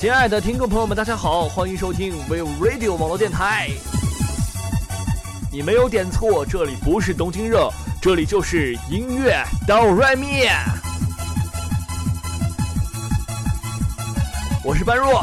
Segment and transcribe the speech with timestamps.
[0.00, 3.68] 亲爱的听众朋友们，大家好，欢迎收听 We Radio 网络电台。
[5.52, 7.70] 你没有点错，这里不是东京热，
[8.00, 10.48] 这里就是音乐哆瑞咪。
[14.64, 15.22] 我是般若，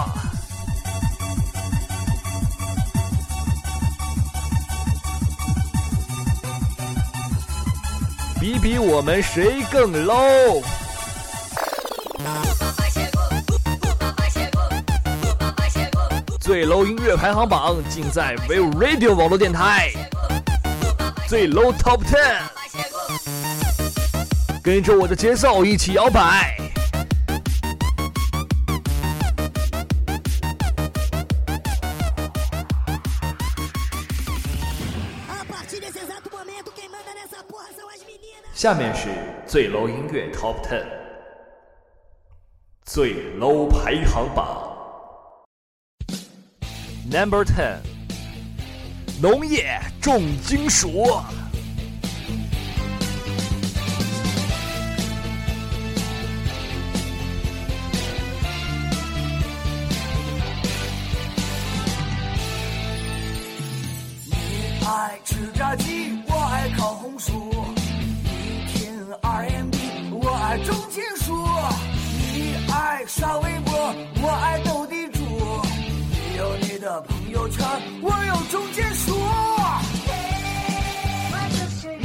[8.39, 10.63] 比比我们谁更 low。
[16.47, 19.91] 最 low 音乐排行榜尽在 v i v Radio 网络电台，
[21.27, 22.39] 最 low Top Ten，
[24.63, 26.57] 跟着我的节奏一起摇摆。
[38.53, 39.09] 下面是
[39.45, 40.85] 最 low 音乐 Top Ten，
[42.85, 44.76] 最 low 排行榜。
[47.09, 47.77] Number ten，
[49.21, 51.21] 农业重金属。
[77.17, 77.65] 朋友圈，
[78.01, 79.17] 我有重金属。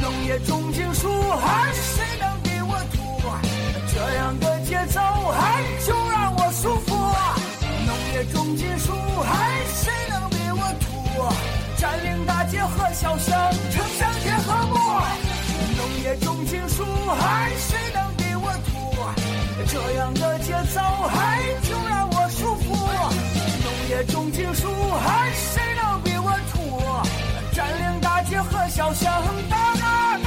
[0.01, 2.97] 农业重金属，还谁能给我土？
[3.93, 4.99] 这样的节奏，
[5.31, 6.95] 还就让我舒服。
[7.85, 8.91] 农业重金属，
[9.21, 10.87] 还谁能给我土？
[11.77, 14.75] 占领大街和小巷，城乡结合部。
[15.77, 16.83] 农业重金属，
[17.19, 18.73] 还谁能给我土？
[19.67, 22.12] 这样的节奏，还就让我。
[24.07, 24.67] 重金属，
[25.05, 27.55] 还谁能比我出？
[27.55, 30.17] 占领大街和小巷，大大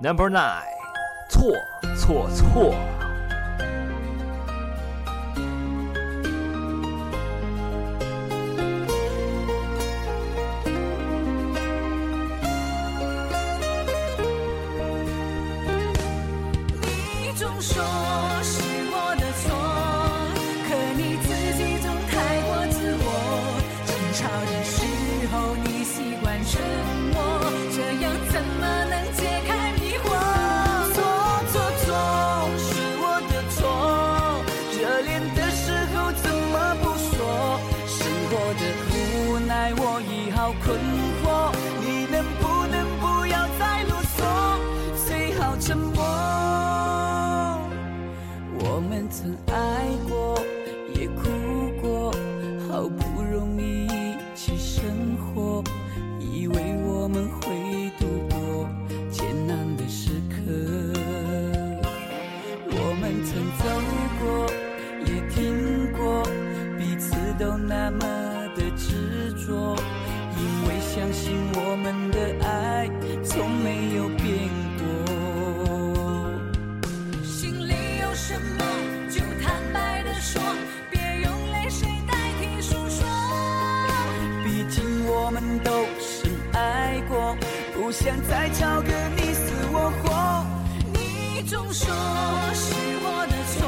[0.00, 0.62] Number nine，
[1.28, 1.50] 错
[1.96, 2.72] 错错。
[17.20, 17.82] 你总说
[39.76, 40.78] 我已好困
[41.22, 41.52] 惑。
[41.80, 44.18] 你能不能不要再啰嗦？
[45.06, 46.04] 最好沉默。
[48.60, 49.54] 我们曾爱
[50.08, 50.40] 过，
[50.94, 51.28] 也哭
[51.80, 52.12] 过，
[52.68, 55.62] 好不容易一起生活，
[56.18, 56.54] 以为
[56.84, 58.68] 我们会度过
[59.10, 60.36] 艰难的时刻。
[62.70, 63.64] 我们曾走
[64.20, 64.46] 过，
[65.04, 66.22] 也听过，
[66.78, 68.06] 彼此都那么
[71.18, 72.88] 信我们的爱
[73.24, 74.26] 从没有变
[74.78, 74.82] 过。
[77.24, 78.62] 心里有什么
[79.10, 80.40] 就坦白的说，
[80.90, 83.04] 别用泪水代替诉说。
[84.44, 87.36] 毕竟我们都深爱过，
[87.74, 90.06] 不想再吵个你死我活。
[90.94, 91.92] 你总说
[92.54, 93.58] 是我的错，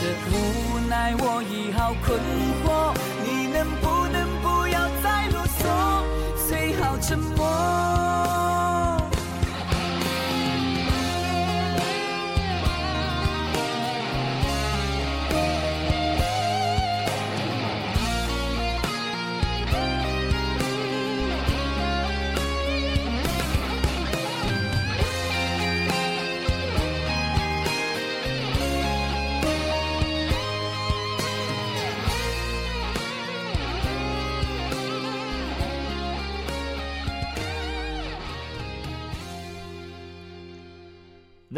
[0.00, 2.18] 的无奈我已好困
[2.64, 2.66] 惑。
[3.24, 5.62] 你能不能不要再啰嗦？
[6.48, 7.37] 最好沉默。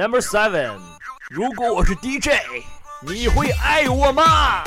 [0.00, 0.78] Number seven，
[1.28, 2.30] 如果我是 DJ，
[3.02, 4.64] 你会爱我吗？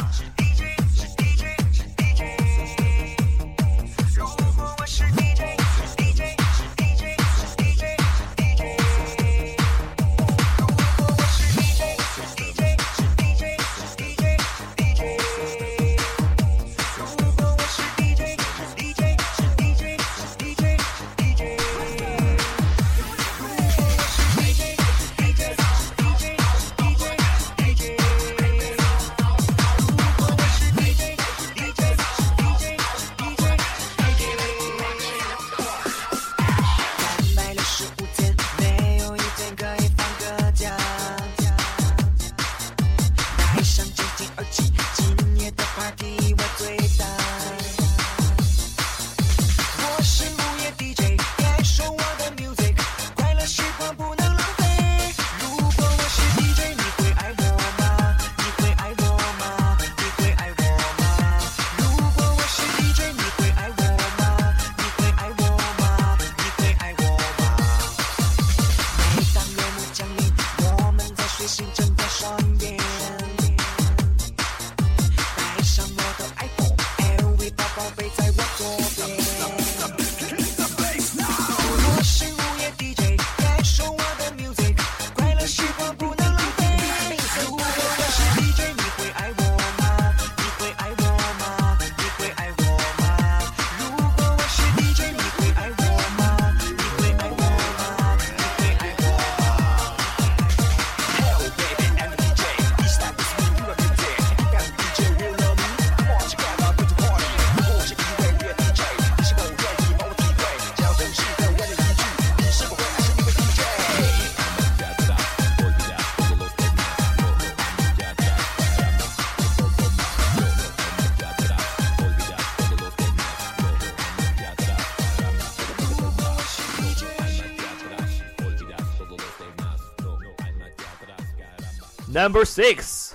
[132.14, 133.14] DJ？Number six，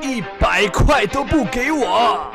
[0.00, 2.32] 一百块都不给我。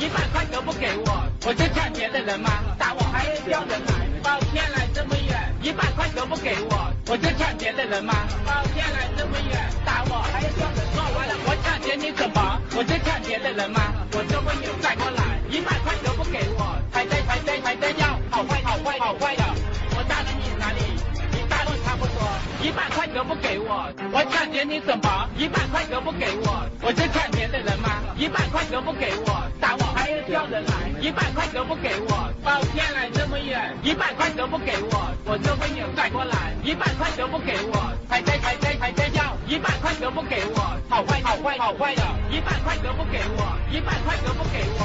[0.00, 2.50] 一百块都不给我，我就抢别的人吗？
[2.78, 3.92] 打我还要叫人来，
[4.22, 5.54] 把我骗来这么远。
[5.60, 8.14] 一百块都不给我，我就抢别的人吗？
[8.46, 10.80] 把我骗来这么远，打我还要叫人。
[10.94, 12.58] 说完了，我抢劫你怎么？
[12.74, 13.80] 我就抢别的人吗？
[14.12, 15.23] 我就问你再过来，
[19.04, 19.44] 好坏的，
[19.98, 20.80] 我打了你哪里？
[21.30, 22.24] 你打我差不多，
[22.64, 25.28] 一百块都不给我，我抢劫你怎么？
[25.36, 28.00] 一百块都不给我，我就抢别的人吗？
[28.16, 30.72] 一百块都不给我，打我还要叫人来，
[31.02, 40.53] 一百块都不给我，把我骗来这么远，一百块都不给我，我就问你再过来，一百块都不给我，还在还在还在要，一百块都不给我，
[41.44, 44.80] 坏好坏的，一百块都不给我，一百块都不给我，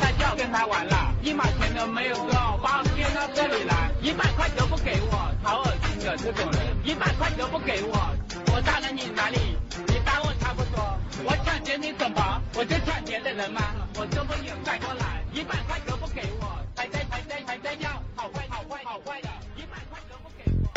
[0.00, 2.30] 他就要跟他玩了，一毛钱都没有够，
[2.62, 8.14] 把我骗到这里来，一百块都不给我，好恶心的这种人，一百块都不给我，
[8.54, 9.58] 我打了你哪里？
[9.88, 12.40] 你打我差不多，我抢劫你怎么？
[12.54, 13.60] 我就抢劫的人吗？
[13.96, 16.46] 我就问你再过来，一百块都不给我，
[16.76, 20.70] 还在还在还在要，好坏好坏好坏的，一百块都不给我。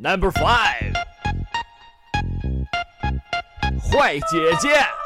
[0.00, 0.92] Number five，
[3.96, 5.05] 坏姐姐。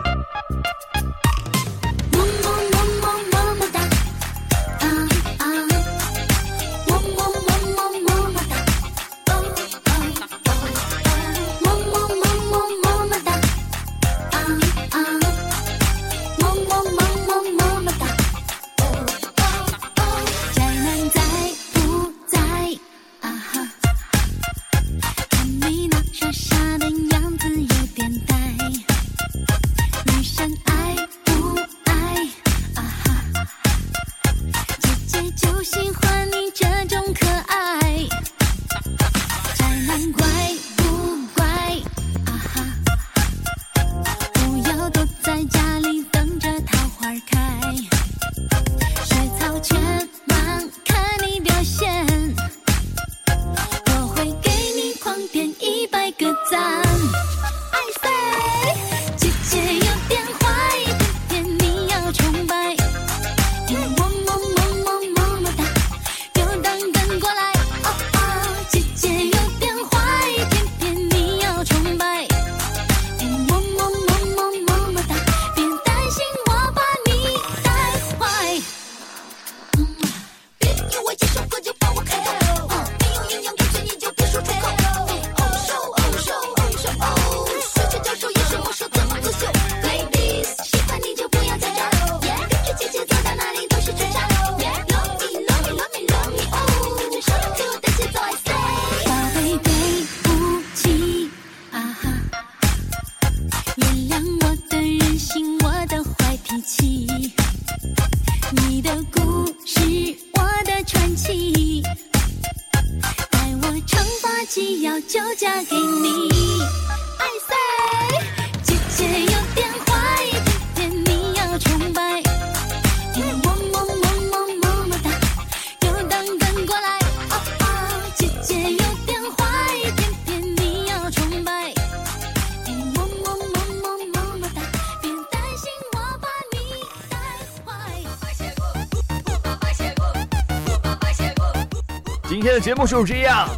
[142.51, 143.49] 天的节目就是这样，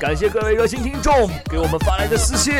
[0.00, 2.54] 感谢各位热心听众给我们发来的私信。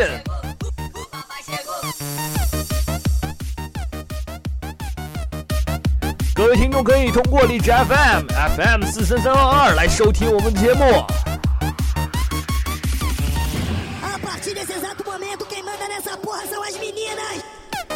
[6.35, 10.85] 各位听众可以通过荔枝 FM FM 四三三二二来收听我们的节目。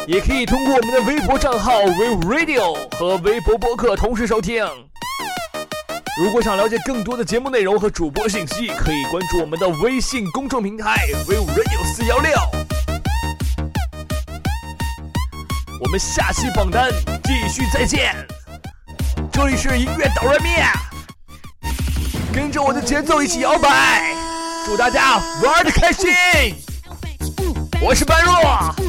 [0.07, 4.63] 也可以通过我们的微博账号 We Radio 和微博播客同时收听。
[6.17, 10.95] 如果想了解更多的节目内容和主播信息，可以关注我们的微信公众平台
[11.27, 12.31] We Radio 四幺六。
[15.81, 16.89] 我们下期榜单
[17.21, 18.15] 继续再见。
[19.29, 20.65] 这里是音乐导热面，
[22.33, 24.15] 跟着我的节奏一起摇摆，
[24.65, 26.09] 祝大家玩的开心。
[27.81, 28.84] 我是般若。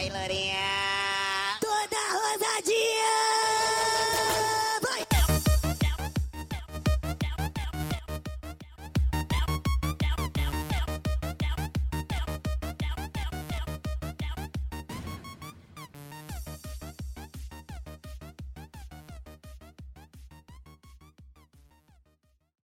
[0.00, 0.69] Bailarian.